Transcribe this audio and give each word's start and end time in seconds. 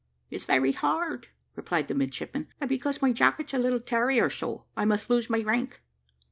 "It's 0.31 0.45
very 0.45 0.71
hard," 0.71 1.27
replied 1.55 1.87
the 1.87 1.93
midshipman, 1.93 2.47
"that 2.59 2.67
because 2.69 3.03
my 3.03 3.11
jacket's 3.11 3.53
a 3.53 3.59
little 3.59 3.79
tarry 3.79 4.19
or 4.19 4.31
so, 4.31 4.65
I 4.75 4.83
must 4.83 5.11
lose 5.11 5.29
my 5.29 5.41
rank." 5.43 5.83